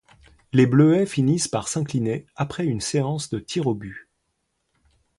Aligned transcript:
Les 0.51 0.65
Bleuets 0.65 1.05
finissent 1.05 1.47
par 1.47 1.67
s'incliner 1.67 2.25
après 2.35 2.65
une 2.65 2.81
séance 2.81 3.29
de 3.29 3.37
tirs 3.37 3.67
aux 3.67 3.75
buts. 3.75 4.09